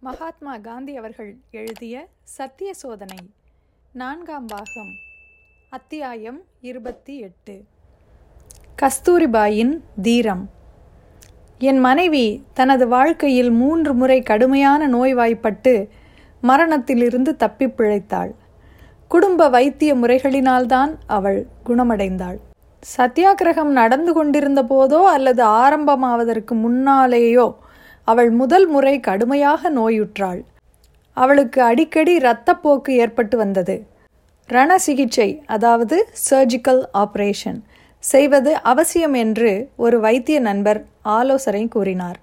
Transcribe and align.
மகாத்மா 0.00 0.56
காந்தி 0.56 0.96
அவர்கள் 0.96 1.36
எழுதிய 1.50 2.08
சத்திய 2.22 2.74
சோதனை 2.74 3.16
நான்காம் 3.92 4.46
பாகம் 4.46 4.94
அத்தியாயம் 5.70 6.40
இருபத்தி 6.60 7.18
எட்டு. 7.18 7.64
கஸ்தூரிபாயின் 8.82 9.80
தீரம். 10.02 10.50
என் 11.58 11.78
மனைவி 11.78 12.44
தனது 12.54 12.88
வாழ்க்கையில் 12.88 13.50
மூன்று 13.50 13.94
முறை 13.94 14.22
கடுமையான 14.22 14.88
நோய்வாய்ப்பட்டு 14.88 15.88
மரணத்திலிருந்து 16.40 17.36
தப்பிப் 17.36 17.80
பிழைத்தாள். 17.80 18.30
குடும்ப 19.08 19.48
வைத்திய 19.48 19.94
முறைகளினால்தான் 19.94 20.94
அவள் 21.06 21.46
குணமடைந்தாள். 21.66 22.38
சத்தியாகிரகம் 22.96 23.70
நடந்து 23.70 24.12
கொண்டிருந்த 24.12 24.62
போதோ 24.62 25.04
அல்லது 25.04 25.44
ஆரம்பமாவதற்கு 25.44 26.54
முன்னாலேயோ 26.54 27.54
அவள் 28.10 28.30
முதல் 28.40 28.66
முறை 28.66 28.94
கடுமையாக 29.00 29.70
நோயுற்றாள். 29.70 30.40
அவளுக்கு 31.16 31.60
அடிக்கடி 31.62 32.12
இரத்தப்போக்கு 32.20 32.90
ஏற்பட்டு 33.04 33.36
வந்தது. 33.36 33.76
ரண 34.48 34.70
சிகிச்சை 34.78 35.30
அதாவது 35.54 35.96
சர்ஜிக்கல் 36.28 36.82
ஆபரேஷன் 37.02 37.58
செய்வது 38.04 38.50
அவசியம் 38.72 39.16
என்று 39.24 39.50
ஒரு 39.76 39.96
வைத்திய 40.00 40.38
நண்பர் 40.40 40.80
ஆலோசனை 41.16 41.62
கூறினார். 41.68 42.18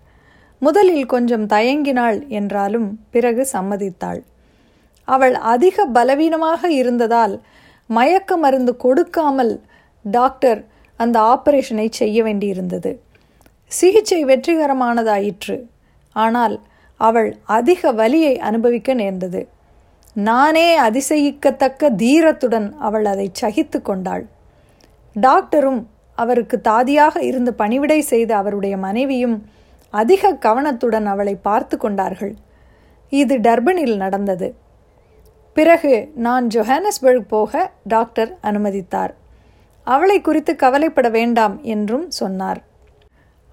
முதலில் 0.62 1.06
கொஞ்சம் 1.06 1.46
தயங்கினாள் 1.48 2.20
என்றாலும் 2.40 2.88
பிறகு 3.14 3.44
சம்மதித்தாள். 3.54 4.22
அவள் 5.08 5.36
அதிக 5.54 5.86
பலவீனமாக 5.98 6.62
இருந்ததால் 6.82 7.36
மயக்க 7.90 8.38
மருந்து 8.38 8.74
கொடுக்காமல் 8.78 9.54
டாக்டர் 10.06 10.62
அந்த 11.00 11.18
ஆபரேஷனை 11.34 11.88
செய்ய 12.02 12.18
வேண்டியிருந்தது. 12.24 12.92
சிகிச்சை 13.72 14.20
வெற்றிகரமானதாயிற்று. 14.26 15.56
ஆனால் 16.16 16.56
அவள் 17.00 17.30
அதிக 17.58 17.92
வலியை 17.92 18.34
அனுபவிக்க 18.40 18.90
நேர்ந்தது. 18.94 19.42
நானே 20.16 20.68
அதிசயிக்கத்தக்க 20.80 21.90
தீரத்துடன் 22.04 22.68
அவள் 22.80 23.06
அதை 23.06 23.28
சகித்து 23.42 23.80
கொண்டாள். 23.82 24.24
டாக்டரும் 25.16 25.82
அவருக்கு 26.18 26.58
தாதியாக 26.62 27.16
இருந்து 27.22 27.52
பணிவிடை 27.54 28.00
செய்த 28.02 28.32
அவருடைய 28.36 28.76
மனைவியும் 28.78 29.38
அதிக 29.94 30.32
கவனத்துடன் 30.46 31.06
அவளை 31.06 31.36
பார்த்து 31.48 31.76
கொண்டார்கள். 31.78 32.34
இது 33.10 33.36
டர்பனில் 33.38 33.98
நடந்தது. 33.98 34.48
பிறகு 35.58 35.94
நான் 36.26 36.46
ஜொஹானஸ்பர்க் 36.48 37.28
போக 37.28 37.72
டாக்டர் 37.84 38.32
அனுமதித்தார். 38.44 39.14
அவளை 39.88 40.18
குறித்து 40.22 40.54
கவலைப்பட 40.56 41.10
வேண்டாம் 41.10 41.56
என்றும் 41.74 42.08
சொன்னார். 42.12 42.62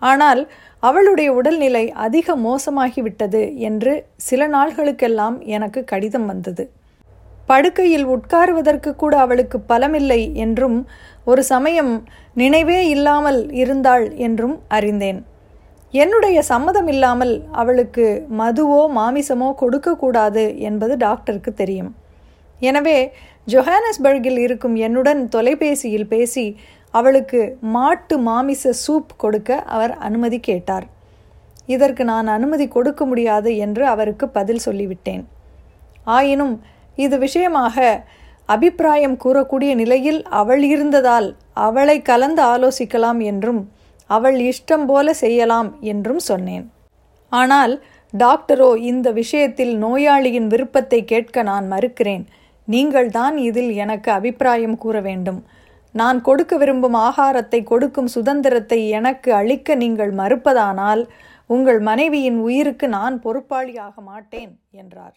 ஆனால் 0.02 0.40
அவளுடைய 0.82 1.28
உடல்நிலை 1.38 1.82
அதிக 2.06 2.36
மோசமாகிவிட்டது 2.46 3.42
என்று 3.68 3.92
சில 4.28 4.46
நாள்களுக்கெல்லாம் 4.54 5.36
எனக்கு 5.56 5.80
கடிதம் 5.92 6.26
வந்தது. 6.30 6.64
படுக்கையில் 7.48 8.06
உட்காருவதற்கு 8.14 8.90
கூட 8.94 9.14
அவளுக்கு 9.24 9.58
பலமில்லை 9.70 10.20
என்றும் 10.44 10.78
ஒரு 11.26 11.42
சமயம் 11.52 11.92
நினைவே 12.36 12.80
இல்லாமல் 12.94 13.40
இருந்தாள் 13.62 14.06
என்றும் 14.26 14.56
அறிந்தேன். 14.76 15.20
என்னுடைய 15.94 16.38
சம்மதம் 16.50 16.88
இல்லாமல் 16.92 17.34
அவளுக்கு 17.60 18.06
மதுவோ 18.38 18.82
மாமிசமோ 18.98 19.48
கொடுக்கக்கூடாது 19.62 20.44
என்பது 20.68 20.94
டாக்டருக்கு 21.06 21.52
தெரியும். 21.62 21.90
எனவே 22.60 22.98
ஜொஹானஸ்பர்கில் 23.46 24.40
இருக்கும் 24.46 24.76
என்னுடன் 24.86 25.20
தொலைபேசியில் 25.34 26.10
பேசி 26.12 26.46
அவளுக்கு 26.98 27.40
மாட்டு 27.74 28.14
மாமிச 28.28 28.72
சூப் 28.84 29.12
கொடுக்க 29.22 29.50
அவர் 29.76 29.92
அனுமதி 30.08 30.38
கேட்டார். 30.48 30.86
இதற்கு 31.74 32.02
நான் 32.10 32.28
அனுமதி 32.36 32.66
கொடுக்க 32.68 33.02
முடியாது 33.10 33.50
என்று 33.66 33.84
அவருக்கு 33.92 34.26
பதில் 34.38 34.64
சொல்லிவிட்டேன். 34.66 35.22
ஆயினும் 36.16 36.54
இது 36.98 37.16
விஷயமாக 37.26 37.76
அபிப்பிராயம் 38.54 39.16
கூறக்கூடிய 39.24 39.72
நிலையில் 39.80 40.20
அவள் 40.40 40.62
இருந்ததால் 40.72 41.28
அவளை 41.66 41.96
கலந்து 42.10 42.42
ஆலோசிக்கலாம் 42.52 43.20
என்றும் 43.30 43.62
அவள் 44.10 44.38
இஷ்டம் 44.50 44.86
போல 44.90 45.12
செய்யலாம் 45.22 45.70
என்றும் 45.92 46.22
சொன்னேன். 46.30 46.64
ஆனால் 47.32 47.74
டாக்டரோ 48.14 48.70
இந்த 48.90 49.08
விஷயத்தில் 49.20 49.72
நோயாளியின் 49.84 50.48
விருப்பத்தை 50.52 51.00
கேட்க 51.12 51.42
நான் 51.50 51.66
மறுக்கிறேன். 51.72 52.24
நீங்கள்தான் 52.68 53.36
இதில் 53.48 53.70
எனக்கு 53.84 54.10
அபிப்பிராயம் 54.18 54.76
கூற 54.82 54.96
வேண்டும். 55.08 55.40
நான் 56.00 56.18
கொடுக்க 56.28 56.56
விரும்பும் 56.56 56.96
ஆகாரத்தை 57.06 57.60
கொடுக்கும் 57.70 58.10
சுதந்திரத்தை 58.14 58.78
எனக்கு 58.98 59.30
அளிக்க 59.40 59.74
நீங்கள் 59.74 60.12
மறுப்பதானால் 60.20 61.02
உங்கள் 61.54 61.80
மனைவியின் 61.88 62.38
உயிருக்கு 62.46 62.86
நான் 62.98 63.16
பொறுப்பாளியாக 63.24 63.94
மாட்டேன் 64.10 64.52
என்றார். 64.70 65.16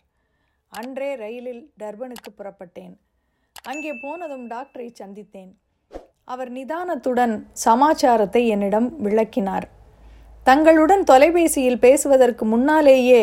அன்றே 0.72 1.12
ரயிலில் 1.16 1.64
டர்பனுக்கு 1.82 2.30
புறப்பட்டேன். 2.40 2.94
அங்கே 3.72 3.92
போனதும் 4.02 4.46
டாக்டரை 4.54 4.88
சந்தித்தேன். 5.02 5.52
அவர் 6.34 6.52
நிதானத்துடன் 6.52 7.34
சமாச்சாரத்தை 7.66 8.42
என்னிடம் 8.54 8.90
விளக்கினார். 9.06 9.68
தங்களுடன் 10.44 11.04
தொலைபேசியில் 11.12 11.84
பேசுவதற்கு 11.86 12.46
முன்னாலேயே 12.46 13.22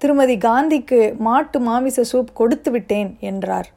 திருமதி 0.00 0.36
காந்திக்கு 0.46 1.00
மாட்டு 1.26 1.58
மாமிச 1.60 2.04
சூப் 2.10 2.32
கொடுத்து 2.40 2.70
விட்டேன் 2.70 3.10
என்றார். 3.30 3.68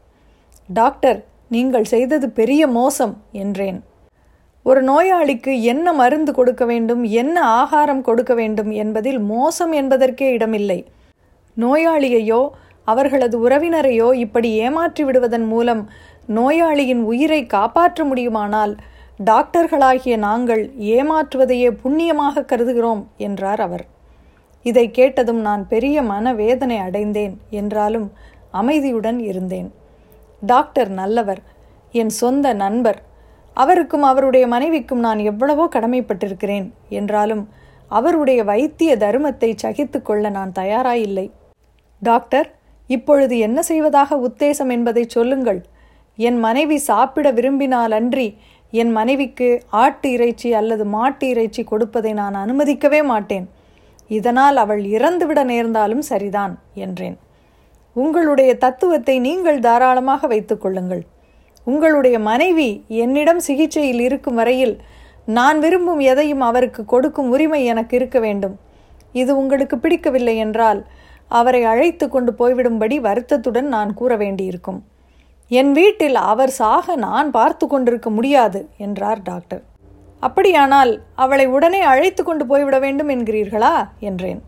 டாக்டர் 0.69 1.19
நீங்கள் 1.51 1.91
செய்தது 1.93 2.27
பெரிய 2.29 2.61
மோசம் 2.67 3.13
என்றேன். 3.43 3.79
ஒரு 4.65 4.81
நோயாளிக்கு 4.83 5.53
என்ன 5.71 5.93
மருந்து 5.93 6.31
கொடுக்க 6.33 6.63
வேண்டும் 6.65 7.03
என்ன 7.21 7.35
ஆகாரம் 7.61 8.01
கொடுக்க 8.01 8.33
வேண்டும் 8.33 8.71
என்பதில் 8.83 9.19
மோசம் 9.33 9.71
என்பதற்கே 9.71 10.27
இடமில்லை. 10.37 10.79
நோயாளியையோ 11.57 12.41
அவர்களது 12.87 13.37
உறவினரையோ 13.45 14.09
இப்படி 14.23 14.49
ஏமாற்றி 14.65 15.03
விடுவதன் 15.03 15.47
மூலம் 15.47 15.81
நோயாளியின் 16.37 17.03
உயிரை 17.11 17.41
காப்பாற்ற 17.55 18.03
முடியுமானால் 18.05 18.73
டாக்டர்களாகிய 19.25 20.15
நாங்கள் 20.17 20.63
ஏமாற்றுவதையே 20.95 21.69
புண்ணியமாக 21.81 22.45
கருதுகிறோம் 22.51 23.01
என்றார் 23.27 23.61
அவர். 23.61 23.85
இதை 24.65 24.85
கேட்டதும் 24.91 25.41
நான் 25.41 25.63
பெரிய 25.67 26.01
மனவேதனை 26.11 26.77
அடைந்தேன் 26.77 27.35
என்றாலும் 27.59 28.07
அமைதியுடன் 28.51 29.19
இருந்தேன். 29.29 29.69
டாக்டர் 30.41 30.89
நல்லவர் 30.89 31.41
என் 31.91 32.09
சொந்த 32.09 32.53
நண்பர். 32.53 32.99
அவருக்கும் 33.53 34.03
அவருடைய 34.03 34.47
மனைவிக்கும் 34.47 34.99
நான் 34.99 35.19
எவ்வளவோ 35.19 35.65
கடமைப்பட்டிருக்கிறேன் 35.75 36.67
என்றாலும் 36.89 37.43
அவருடைய 37.91 38.43
வைத்திய 38.43 38.91
தர்மத்தை 38.97 39.49
சகித்து 39.63 40.01
கொள்ள 40.01 40.29
நான் 40.29 40.51
தயாராயில்லை. 40.51 41.31
டாக்டர் 42.01 42.47
இப்பொழுது 42.87 43.37
என்ன 43.37 43.61
செய்வதாக 43.61 44.17
உத்தேசம் 44.27 44.71
என்பதை 44.75 45.03
சொல்லுங்கள். 45.07 45.61
என் 46.17 46.39
மனைவி 46.39 46.77
சாப்பிட 46.77 47.31
விரும்பினால் 47.31 47.91
அன்றி 47.91 48.27
என் 48.73 48.91
மனைவிக்கு 48.91 49.49
ஆட்டு 49.83 50.07
இறைச்சி 50.11 50.49
அல்லது 50.53 50.85
மாட்டு 50.85 51.27
இறைச்சி 51.29 51.63
கொடுப்பதை 51.63 52.13
நான் 52.13 52.35
அனுமதிக்கவே 52.35 53.01
மாட்டேன். 53.03 53.47
இதனால் 54.07 54.57
அவள் 54.57 54.83
இறந்துவிட 54.85 55.43
நேர்ந்தாலும் 55.43 56.01
சரிதான் 56.01 56.53
என்றேன். 56.73 57.17
உங்களுடைய 57.93 58.57
தத்துவத்தை 58.57 59.19
நீங்கள் 59.19 59.59
தாராளமாக 59.59 60.27
வைத்துக் 60.27 60.61
கொள்ளுங்கள். 60.61 61.03
உங்களுடைய 61.63 62.19
மனைவி 62.19 62.85
என்னிடம் 62.87 63.39
சிகிச்சையில் 63.39 63.99
இருக்கும் 63.99 64.35
வரையில் 64.35 64.81
நான் 65.25 65.59
விரும்பும் 65.59 65.99
எதையும் 65.99 66.41
அவருக்கு 66.41 66.85
கொடுக்கும் 66.85 67.29
உரிமை 67.29 67.65
எனக்கு 67.65 67.95
இருக்க 67.95 68.19
வேண்டும். 68.19 68.55
இது 69.11 69.37
உங்களுக்கு 69.37 69.77
பிடிக்கவில்லை 69.77 70.35
என்றால் 70.35 70.85
அவரை 71.27 71.63
அழைத்து 71.63 72.09
கொண்டு 72.09 72.31
போய்விடும்படி 72.31 72.99
வருத்தத்துடன் 72.99 73.67
நான் 73.67 73.93
கூற 73.93 74.15
வேண்டியிருக்கும். 74.15 74.79
என் 75.47 75.71
வீட்டில் 75.71 76.15
அவர் 76.15 76.49
சாக 76.49 76.95
நான் 76.95 77.31
பார்த்து 77.31 77.67
கொண்டிருக்க 77.67 78.09
முடியாது 78.09 78.69
என்றார் 78.77 79.21
டாக்டர். 79.21 79.63
அப்படியானால் 80.19 81.01
அவளை 81.15 81.45
உடனே 81.45 81.81
அழைத்து 81.81 82.23
கொண்டு 82.23 82.45
போய்விட 82.45 82.79
வேண்டும் 82.79 83.09
என்கிறீர்களா? 83.09 83.89
என்றேன். 83.99 84.41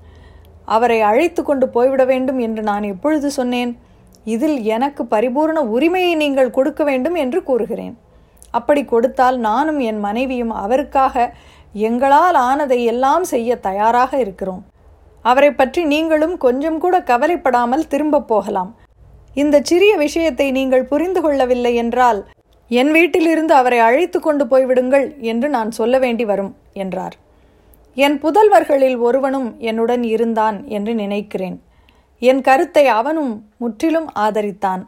அவரை 0.76 1.00
அழைத்து 1.10 1.42
கொண்டு 1.44 1.66
போய்விட 1.76 2.04
வேண்டும் 2.12 2.40
என்று 2.48 2.62
நான் 2.70 2.86
எப்பொழுது 2.94 3.30
சொன்னேன்? 3.40 3.72
இதில் 4.34 4.58
எனக்கு 4.76 5.04
பரிபூர்ண 5.14 5.60
உரிமையை 5.76 6.14
நீங்கள் 6.24 6.56
கொடுக்க 6.58 6.82
வேண்டும் 6.90 7.18
என்று 7.24 7.40
கூறுகிறேன். 7.50 7.96
அப்படி 8.58 8.82
கொடுத்தால் 8.86 9.38
நானும் 9.48 9.80
என் 9.90 10.02
மனைவியும் 10.08 10.54
அவருக்காக 10.64 11.16
எங்களால் 11.88 12.38
ஆனதை 12.50 12.80
எல்லாம் 12.92 13.26
செய்ய 13.34 13.56
தயாராக 13.68 14.12
இருக்கிறோம். 14.24 14.62
அவரை 15.26 15.52
பற்றி 15.54 15.82
நீங்களும் 15.94 16.36
கொஞ்சம் 16.46 16.78
கூட 16.84 16.96
கவலைப்படாமல் 17.10 17.90
திரும்ப 17.94 18.24
போகலாம். 18.32 18.72
இந்த 19.42 19.58
சிறிய 19.70 19.94
விஷயத்தை 20.06 20.48
நீங்கள் 20.60 20.90
புரிந்து 20.92 21.20
கொள்ளவில்லை 21.26 21.74
என்றால் 21.84 22.20
என் 22.72 22.92
வீட்டிலிருந்து 22.96 23.54
அவரை 23.60 23.80
அழைத்து 23.88 24.18
கொண்டு 24.20 24.44
போய்விடுங்கள் 24.52 25.06
என்று 25.32 25.48
நான் 25.56 25.72
சொல்ல 25.80 25.96
வேண்டி 26.06 26.26
வரும் 26.32 26.52
என்றார். 26.84 27.16
என் 27.98 28.18
புதல்வர்களில் 28.20 28.98
ஒருவனும் 28.98 29.60
என்னுடன் 29.60 30.04
இருந்தான் 30.04 30.58
என்று 30.68 30.94
நினைக்கிறேன். 30.96 31.58
என் 32.20 32.42
கருத்தை 32.42 32.88
அவனும் 32.88 33.34
முற்றிலும் 33.58 34.10
ஆதரித்தான். 34.16 34.84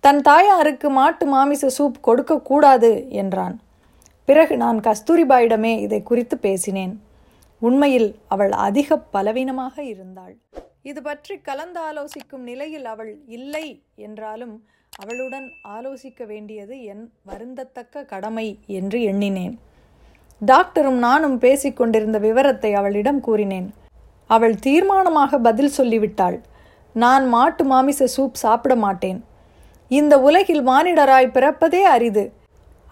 தன் 0.00 0.20
தாயாருக்கு 0.20 0.90
மாட்டு 0.90 1.26
மாமிச 1.26 1.68
சூப் 1.68 1.98
கொடுக்கக்கூடாது 2.00 3.10
என்றான். 3.10 3.60
பிறகு 4.24 4.56
நான் 4.56 4.78
கஸ்தூரிபாயிடமே 4.80 5.72
இதை 5.78 6.02
குறித்து 6.02 6.38
பேசினேன். 6.38 6.94
உண்மையில் 7.58 8.08
அவள் 8.28 8.52
அதிக 8.66 8.96
பலவீனமாக 8.98 9.82
இருந்தாள். 9.82 10.34
இது 10.82 11.02
பற்றி 11.02 11.34
கலந்தாலோசிக்கும் 11.48 12.44
நிலையில் 12.50 12.84
அவள் 12.84 13.12
இல்லை 13.26 13.66
என்றாலும் 13.96 14.54
அவளுடன் 15.02 15.46
ஆலோசிக்க 15.68 16.26
வேண்டியது 16.26 16.74
என் 16.82 17.04
வருந்தத்தக்க 17.30 18.04
கடமை 18.04 18.58
என்று 18.66 19.02
எண்ணினேன். 19.02 19.54
டாக்டரும் 20.50 20.98
நானும் 21.06 21.36
பேசிக்கொண்டிருந்த 21.38 22.18
விவரத்தை 22.18 22.70
அவளிடம் 22.74 23.20
கூறினேன். 23.20 23.68
அவள் 24.30 24.54
தீர்மானமாக 24.66 25.38
பதில் 25.38 25.74
சொல்லிவிட்டாள். 25.78 26.38
நான் 26.94 27.28
மாட்டு 27.28 27.64
மாமிச 27.64 28.06
சூப் 28.06 28.40
சாப்பிட 28.44 28.74
மாட்டேன். 28.76 29.20
இந்த 29.90 30.14
உலகில் 30.20 30.62
மானிடராய் 30.70 31.34
பிறப்பதே 31.36 31.82
அரிது. 31.94 32.24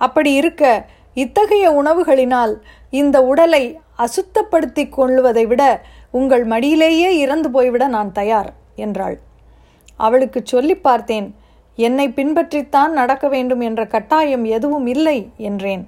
அப்படி 0.00 0.32
இருக்க 0.32 0.64
இத்தகைய 1.14 1.66
உணவுகளினால் 1.80 2.54
இந்த 3.00 3.16
உடலை 3.22 3.64
அசுத்தப்படுத்தி 3.98 4.84
கொள்வதை 4.88 5.46
விட 5.46 5.62
உங்கள் 6.10 6.44
மடியிலேயே 6.46 7.10
இறந்து 7.24 7.48
போய்விட 7.50 7.84
நான் 7.86 8.12
தயார் 8.12 8.50
என்றாள். 8.84 9.16
அவளுக்கு 9.96 10.40
சொல்லி 10.44 10.76
பார்த்தேன் 10.76 11.28
என்னை 11.78 12.06
பின்பற்றித்தான் 12.08 12.92
நடக்க 13.00 13.26
வேண்டும் 13.28 13.60
என்ற 13.60 13.82
கட்டாயம் 13.86 14.44
எதுவும் 14.56 14.86
இல்லை 14.86 15.18
என்றேன். 15.36 15.82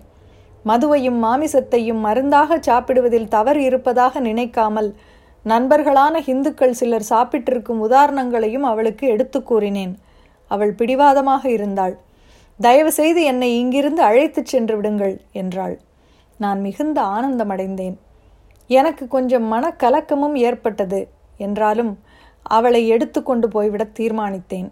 மதுவையும் 0.64 1.18
மாமிசத்தையும் 1.22 2.00
மருந்தாக 2.00 2.56
சாப்பிடுவதில் 2.56 3.28
தவறு 3.28 3.62
இருப்பதாக 3.62 4.20
நினைக்காமல் 4.20 4.94
நண்பர்களான 5.44 6.20
ஹிந்துக்கள் 6.20 6.72
சிலர் 6.72 7.06
சாப்பிட்டிருக்கும் 7.10 7.80
உதாரணங்களையும் 7.90 8.62
அவளுக்கு 8.62 9.08
எடுத்து 9.08 9.42
கூறினேன். 9.42 9.98
அவள் 10.48 10.72
பிடிவாதமாக 10.72 11.50
இருந்தாள். 11.50 11.98
தயவு 12.60 12.92
செய்து 12.92 13.22
என்னை 13.22 13.58
இங்கிருந்து 13.58 14.02
அழைத்துச் 14.02 14.46
சென்று 14.46 14.76
விடுங்கள் 14.76 15.20
என்றாள். 15.32 15.80
நான் 16.38 16.60
மிகுந்த 16.60 17.00
ஆனந்தமடைந்தேன். 17.00 17.96
எனக்கு 18.66 19.08
கொஞ்சம் 19.08 19.52
மனக்கலக்கமும் 19.52 20.34
ஏற்பட்டது 20.34 21.08
என்றாலும் 21.36 21.98
அவளை 22.42 22.88
எடுத்து 22.88 23.22
கொண்டு 23.22 23.48
போய்விட 23.48 23.86
தீர்மானித்தேன். 23.98 24.70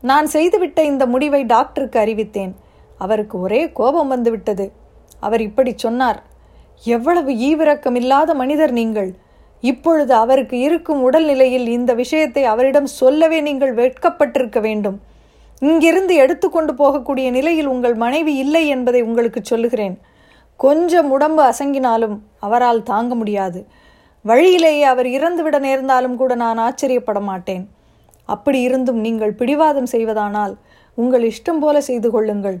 நான் 0.00 0.26
செய்துவிட்ட 0.32 0.80
இந்த 0.84 1.06
முடிவை 1.06 1.44
டாக்டருக்கு 1.44 2.00
அறிவித்தேன். 2.00 2.52
அவருக்கு 2.98 3.40
ஒரே 3.40 3.72
கோபம் 3.72 4.08
வந்துவிட்டது. 4.08 4.72
அவர் 5.26 5.42
இப்படி 5.48 5.72
சொன்னார். 5.76 6.18
எவ்வளவு 6.84 7.30
ஈவிரக்கமில்லாத 7.48 8.34
மனிதர் 8.42 8.72
நீங்கள். 8.80 9.10
இப்பொழுது 9.62 10.12
அவருக்கு 10.22 10.56
இருக்கும் 10.66 11.00
உடல்நிலையில் 11.06 11.68
இந்த 11.76 11.92
விஷயத்தை 12.00 12.42
அவரிடம் 12.52 12.90
சொல்லவே 13.00 13.38
நீங்கள் 13.48 13.72
வெட்கப்பட்டிருக்க 13.80 14.58
வேண்டும். 14.66 14.98
இங்கிருந்து 15.62 16.14
எடுத்துக்கொண்டு 16.24 16.72
போகக்கூடிய 16.80 17.28
நிலையில் 17.36 17.72
உங்கள் 17.74 17.96
மனைவி 18.04 18.34
இல்லை 18.44 18.64
என்பதை 18.74 19.00
உங்களுக்கு 19.08 19.40
சொல்லுகிறேன். 19.42 19.96
கொஞ்சம் 20.56 21.10
உடம்பு 21.16 21.42
அசங்கினாலும் 21.50 22.16
அவரால் 22.46 22.86
தாங்க 22.92 23.12
முடியாது. 23.14 23.60
வழியிலேயே 24.24 24.84
அவர் 24.92 25.08
இறந்துவிட 25.16 25.56
நேர்ந்தாலும் 25.66 26.16
கூட 26.20 26.32
நான் 26.44 26.58
ஆச்சரியப்பட 26.58 27.20
மாட்டேன். 27.30 27.64
அப்படி 28.34 28.58
இருந்தும் 28.60 29.00
நீங்கள் 29.06 29.38
பிடிவாதம் 29.40 29.92
செய்வதானால் 29.92 30.54
உங்கள் 30.98 31.24
இஷ்டம் 31.32 31.60
போல 31.64 31.80
செய்து 31.80 32.08
கொள்ளுங்கள். 32.14 32.58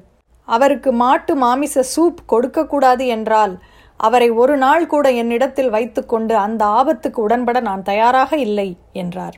அவருக்கு 0.54 0.90
மாட்டு 1.02 1.32
மாமிச 1.36 1.82
சூப் 1.94 2.20
கொடுக்கக்கூடாது 2.26 3.06
என்றால் 3.16 3.54
அவரை 4.00 4.28
ஒரு 4.40 4.56
நாள் 4.56 4.86
கூட 4.86 5.06
என்னிடத்தில் 5.20 5.70
வைத்துக்கொண்டு 5.70 6.34
அந்த 6.36 6.62
ஆபத்துக்கு 6.78 7.20
உடன்பட 7.26 7.58
நான் 7.60 7.82
தயாராக 7.82 8.30
இல்லை 8.46 8.68
என்றார். 8.92 9.36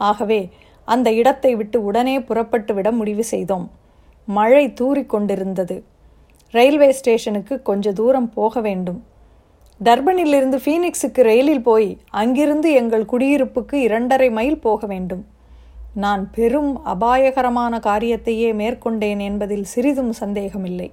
ஆகவே 0.00 0.40
அந்த 0.88 1.08
இடத்தை 1.12 1.52
விட்டு 1.54 1.78
உடனே 1.84 2.16
புறப்பட்டு 2.20 2.74
விட 2.74 2.88
முடிவு 2.92 3.24
செய்தோம். 3.24 3.66
மழை 4.28 4.64
தூறிக்கொண்டிருந்தது. 4.80 5.76
ரயில்வே 6.54 6.90
ஸ்டேஷனுக்கு 6.92 7.54
கொஞ்ச 7.62 7.92
தூரம் 7.92 8.30
போக 8.30 8.60
வேண்டும். 8.60 9.00
டர்பனிலிருந்து 9.80 10.58
ஃபீனிக்ஸுக்கு 10.64 11.22
ரயிலில் 11.28 11.66
போய் 11.68 11.90
அங்கிருந்து 12.20 12.70
எங்கள் 12.72 13.10
குடியிருப்புக்கு 13.12 13.76
இரண்டரை 13.86 14.30
மைல் 14.30 14.58
போக 14.58 14.86
வேண்டும். 14.86 15.22
நான் 15.94 16.30
பெரும் 16.30 16.84
அபாயகரமான 16.84 17.78
காரியத்தையே 17.78 18.54
மேற்கொண்டேன் 18.54 19.18
என்பதில் 19.18 19.64
சிறிதும் 19.64 20.12
சந்தேகமில்லை. 20.12 20.92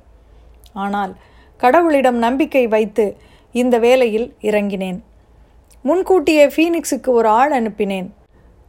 ஆனால் 0.73 1.15
கடவுளிடம் 1.59 2.19
நம்பிக்கை 2.25 2.67
வைத்து 2.67 3.17
இந்த 3.51 3.79
வேலையில் 3.79 4.35
இறங்கினேன். 4.41 5.03
முன்கூட்டியே 5.81 6.45
ஃபீனிக்ஸுக்கு 6.47 7.07
ஒரு 7.07 7.27
ஆள் 7.27 7.51
அனுப்பினேன். 7.51 8.09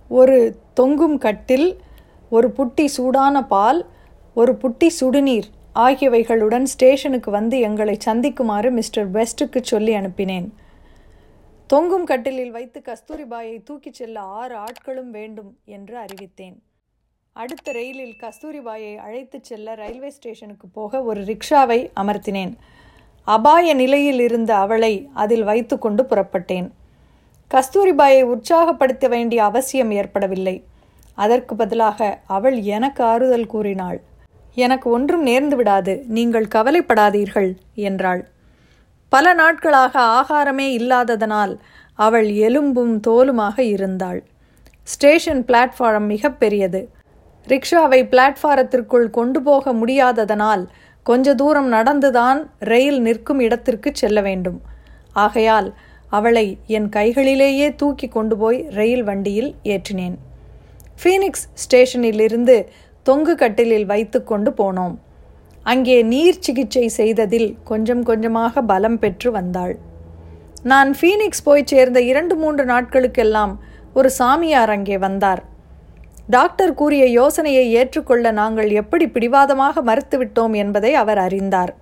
ஒரு 0.09 0.59
தொங்கும் 0.75 1.19
கட்டில் 1.19 1.81
ஒரு 2.29 2.53
புட்டி 2.57 2.85
சூடான 2.85 3.45
பால் 3.45 3.87
ஒரு 4.35 4.57
புட்டி 4.63 4.89
சுடுநீர் 5.01 5.49
ஆகியவைகளுடன் 5.73 6.65
ஸ்டேஷனுக்கு 6.65 7.31
வந்து 7.31 7.61
எங்களை 7.61 7.99
சந்திக்குமாறு 8.07 8.71
மிஸ்டர் 8.71 9.11
பெஸ்ட்டுக்கு 9.11 9.61
சொல்லி 9.63 9.95
அனுப்பினேன். 9.95 10.49
தொங்கும் 11.69 12.05
கட்டிலில் 12.05 12.51
வைத்து 12.51 12.83
கஸ்தூரிபாயை 12.85 13.63
தூக்கிச் 13.63 13.93
செல்ல 13.93 14.21
ஆறு 14.21 14.57
ஆட்களும் 14.57 15.11
வேண்டும் 15.11 15.57
என்று 15.65 15.99
அறிவித்தேன். 15.99 16.55
அடுத்த 17.33 17.73
ரயிலில் 17.73 18.17
கஸ்தூரிபாயை 18.21 18.97
அழைத்துச் 18.97 19.45
செல்ல 19.45 19.75
ரயில்வே 19.75 20.11
ஸ்டேஷனுக்கு 20.11 20.69
போக 20.69 21.03
ஒரு 21.03 21.21
ரிக்ஷாவை 21.21 21.91
அமர்த்தினேன். 22.01 22.53
அபாய 23.25 23.75
நிலையில் 23.75 24.21
இருந்த 24.21 24.57
அவளை 24.57 25.11
அதில் 25.15 25.45
வைத்துக்கொண்டு 25.45 26.03
புறப்பட்டேன். 26.03 26.71
கஸ்தூரிபாயை 27.51 28.23
உற்சாகப்படுத்த 28.23 29.09
வேண்டிய 29.09 29.45
அவசியம் 29.45 29.91
ஏற்படவில்லை. 29.91 30.65
அதற்கு 31.15 31.57
பதிலாக 31.57 32.21
அவள் 32.27 32.61
எனக்கு 32.61 33.05
ஆறுதல் 33.05 33.47
கூறினாள். 33.47 34.01
எனக்கு 34.55 34.91
ஒன்றும் 34.91 35.27
நேர்ந்து 35.27 35.55
விடாது. 35.55 36.05
நீங்கள் 36.09 36.53
கவலைப்படாதீர்கள் 36.55 37.55
என்றாள். 37.75 38.29
பல 39.09 39.33
நாட்களாக 39.35 39.95
ஆகாரமே 40.19 40.67
இல்லாததனால் 40.79 41.55
அவள் 41.95 42.29
எலும்பும் 42.31 43.01
தோலுமாக 43.07 43.59
இருந்தாள். 43.59 44.21
ஸ்டேஷன் 44.83 45.45
பிளாட்ஃபாரம் 45.45 46.09
மிகப்பெரியது 46.09 46.81
ரிக்ஷாவை 47.47 48.01
பிளாட்ஃபாரத்திற்குள் 48.13 49.11
கொண்டு 49.11 49.43
போக 49.43 49.73
முடியாததனால் 49.73 50.65
கொஞ்ச 51.03 51.35
தூரம் 51.35 51.73
நடந்துதான் 51.73 52.41
ரயில் 52.59 53.01
நிற்கும் 53.01 53.41
இடத்திற்கு 53.41 53.91
செல்ல 53.95 54.21
வேண்டும். 54.21 54.61
ஆகையால் 55.13 55.75
அவளை 56.11 56.47
என் 56.67 56.89
கைகளிலேயே 56.89 57.75
தூக்கி 57.75 58.09
கொண்டு 58.09 58.37
போய் 58.37 58.67
ரயில் 58.71 59.05
வண்டியில் 59.05 59.55
ஏற்றினேன். 59.65 60.17
ஃபீனிக்ஸ் 61.01 61.47
ஸ்டேஷனிலிருந்து 61.63 62.67
தொங்கு 63.03 63.35
கட்டிலில் 63.35 63.87
வைத்து 63.87 64.25
கொண்டு 64.25 64.51
போனோம். 64.51 64.97
அங்கே 65.71 65.97
நீர் 66.13 66.43
சிகிச்சை 66.47 66.87
செய்ததில் 66.99 67.49
கொஞ்சம் 67.71 68.03
கொஞ்சமாக 68.09 68.63
பலம் 68.71 68.99
பெற்று 69.03 69.31
வந்தாள். 69.37 69.75
நான் 70.71 70.91
ஃபீனிக்ஸ் 70.99 71.45
போய் 71.47 71.71
சேர்ந்த 71.73 71.99
இரண்டு 72.11 72.35
மூன்று 72.43 72.65
நாட்களுக்கெல்லாம் 72.73 73.53
ஒரு 73.99 74.09
சாமியார் 74.19 74.73
அங்கே 74.77 74.97
வந்தார். 75.07 75.43
டாக்டர் 76.37 76.73
கூறிய 76.81 77.05
யோசனையை 77.19 77.67
ஏற்றுக்கொள்ள 77.81 78.31
நாங்கள் 78.41 78.71
எப்படி 78.81 79.07
பிடிவாதமாக 79.15 79.83
மறுத்துவிட்டோம் 79.91 80.55
என்பதை 80.63 80.93
அவர் 81.03 81.21
அறிந்தார். 81.27 81.73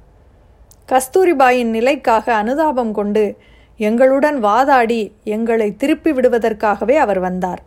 கஸ்தூரிபாயின் 0.92 1.72
நிலைக்காக 1.76 2.26
அனுதாபம் 2.42 2.92
கொண்டு 2.98 3.24
எங்களுடன் 3.80 4.38
வாதாடி 4.48 5.02
எங்களை 5.36 5.68
திருப்பி 5.80 6.10
விடுவதற்காகவே 6.18 6.98
அவர் 7.04 7.20
வந்தார். 7.26 7.62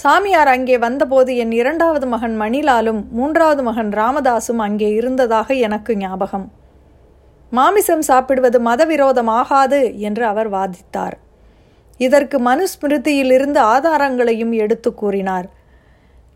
சாமியார் 0.00 0.48
அங்கே 0.48 0.78
வந்தபோது 0.78 1.36
என் 1.36 1.52
இரண்டாவது 1.52 2.06
மகன் 2.06 2.40
மணிலாலும் 2.40 3.06
மூன்றாவது 3.10 3.62
மகன் 3.62 3.90
ராமதாசும் 3.92 4.56
அங்கே 4.56 4.88
இருந்ததாக 4.90 5.54
எனக்கு 5.54 5.96
ஞாபகம். 5.96 6.52
மாமிசம் 7.52 8.02
சாப்பிடுவது 8.02 8.58
மதவிரோதமாகாது 8.60 9.98
என்று 9.98 10.24
அவர் 10.26 10.50
வாதித்தார். 10.50 11.16
இதற்கு 11.98 12.38
மனுஸ்மிருதியிலிருந்து 12.38 13.60
ஆதாரங்களையும் 13.74 14.52
எடுத்து 14.52 14.94
கூறினார். 14.94 15.48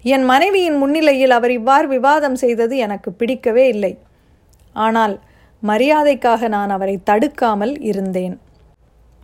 என் 0.04 0.25
மனைவியின் 0.25 0.76
முன்னிலையில் 0.76 1.31
அவர் 1.31 1.50
இவ்வாறு 1.50 1.88
விவாதம் 1.88 2.35
செய்தது 2.35 2.76
எனக்கு 2.76 3.12
பிடிக்கவே 3.12 3.69
இல்லை. 3.69 3.99
ஆனால் 4.73 5.21
மரியாதைக்காக 5.62 6.49
நான் 6.49 6.71
அவரை 6.71 6.97
தடுக்காமல் 7.11 7.81
இருந்தேன். 7.81 8.40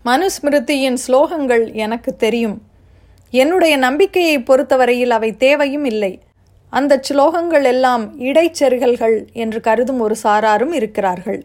மனுஸ்மிருதியின் 0.05 0.99
ஸ்லோகங்கள் 1.07 1.73
எனக்கு 1.73 2.17
தெரியும். 2.17 2.59
என்னுடைய 3.33 3.77
நம்பிக்கையை 3.77 4.37
பொறுத்தவரையில் 4.41 5.11
அவை 5.11 5.31
தேவையும் 5.37 5.85
இல்லை. 5.85 6.13
அந்த 6.73 7.01
ஸ்லோகங்கள் 7.09 7.67
எல்லாம் 7.73 8.05
இடைச்செருகல்கள் 8.19 9.17
என்று 9.33 9.61
கருதும் 9.61 10.01
ஒரு 10.01 10.17
சாராரும் 10.23 10.73
இருக்கிறார்கள். 10.73 11.41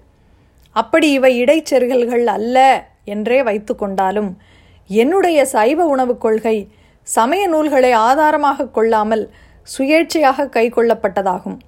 அப்படி 0.76 1.12
இவை 1.12 1.32
இடைச்செருகல்கள் 1.44 2.26
அல்ல 2.26 2.58
என்றே 3.06 3.44
வைத்து 3.44 3.76
கொண்டாலும் 3.76 4.32
என்னுடைய 4.90 5.40
சைவ 5.46 5.86
உணவுக் 5.86 6.22
கொள்கை 6.22 6.58
சமய 7.08 7.48
நூல்களை 7.48 7.92
ஆதாரமாக 8.08 8.68
கொள்ளாமல் 8.68 9.26
சுயேட்சையாக 9.78 10.50
கை 10.50 10.66
கொள்ளப்பட்டதாகும் 10.70 11.60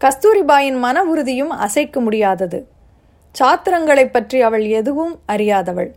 கஸ்தூரிபாயின் 0.00 0.78
மன 0.78 1.04
உறுதியும் 1.04 1.50
அசைக்க 1.50 2.00
முடியாதது. 2.00 2.58
சாத்திரங்களை 3.34 4.04
பற்றி 4.06 4.38
அவள் 4.42 4.66
எதுவும் 4.80 5.14
அறியாதவள். 5.26 5.90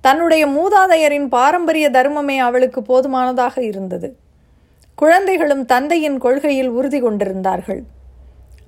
தன்னுடைய 0.00 0.46
மூதாதையரின் 0.46 1.28
பாரம்பரிய 1.28 1.90
தர்மமே 1.90 2.38
அவளுக்கு 2.38 2.82
போதுமானதாக 2.82 3.62
இருந்தது. 3.62 4.16
குழந்தைகளும் 4.94 5.64
தந்தையின் 5.64 6.18
கொள்கையில் 6.18 6.68
உறுதி 6.68 7.00
கொண்டிருந்தார்கள். 7.00 7.82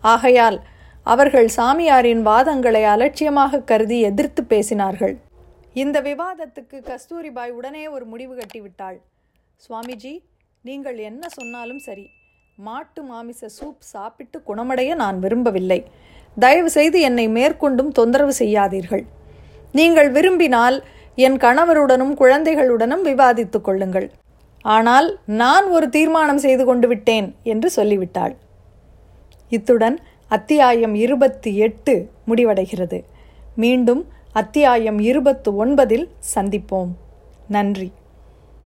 ஆகையால் 0.00 0.58
அவர்கள் 1.02 1.48
சாமியாரின் 1.56 2.22
வாதங்களை 2.26 2.82
அலட்சியமாக 2.84 3.60
கருதி 3.60 4.00
எதிர்த்து 4.00 4.42
பேசினார்கள். 4.48 5.14
இந்த 5.72 6.00
விவாதத்துக்கு 6.00 6.82
கஸ்தூரிபாய் 6.88 7.50
உடனே 7.50 7.88
ஒரு 7.88 8.04
முடிவு 8.04 8.34
கட்டிவிட்டாள். 8.34 8.98
சுவாமிஜி 9.64 10.14
நீங்கள் 10.62 10.98
என்ன 10.98 11.28
சொன்னாலும் 11.28 11.78
சரி. 11.78 12.06
மாட்டு 12.56 13.02
மாமிச 13.02 13.48
சூப் 13.48 13.80
சாப்பிட்டு 13.80 14.42
குணமடைய 14.46 14.94
நான் 14.94 15.18
விரும்பவில்லை. 15.18 15.84
தயவு 16.38 16.70
செய்து 16.70 17.00
என்னை 17.00 17.28
மேற்கொண்டும் 17.28 17.88
தொந்தரவு 17.88 18.34
செய்யாதீர்கள். 18.38 19.04
நீங்கள் 19.72 20.10
விரும்பினால் 20.10 20.84
என் 21.14 21.36
கணவருடனும் 21.36 22.14
குழந்தைகளுடனும் 22.14 23.04
விவாதித்துக் 23.04 23.64
கொள்ளுங்கள். 23.64 24.10
ஆனால் 24.62 25.18
நான் 25.26 25.66
ஒரு 25.66 25.88
தீர்மானம் 25.88 26.38
செய்து 26.38 26.64
கொண்டு 26.64 26.88
விட்டேன் 26.88 27.36
என்று 27.42 27.70
சொல்லிவிட்டாள். 27.70 28.36
இத்துடன் 29.48 30.00
அத்தியாயம் 30.28 30.94
இருபத்தி 30.94 31.56
எட்டு 31.56 32.10
முடிவடைகிறது. 32.28 33.02
மீண்டும் 33.56 34.08
அத்தியாயம் 34.32 34.98
இருபத்து 34.98 35.66
ஒன்பதில் 35.66 36.08
சந்திப்போம். 36.34 36.88
நன்றி. 37.48 37.92